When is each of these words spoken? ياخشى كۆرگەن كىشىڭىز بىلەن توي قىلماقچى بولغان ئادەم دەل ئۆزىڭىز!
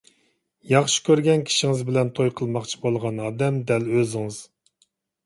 ياخشى 0.69 1.01
كۆرگەن 1.09 1.43
كىشىڭىز 1.49 1.83
بىلەن 1.89 2.09
توي 2.19 2.31
قىلماقچى 2.39 2.79
بولغان 2.87 3.21
ئادەم 3.27 3.61
دەل 3.73 3.87
ئۆزىڭىز! 3.99 4.41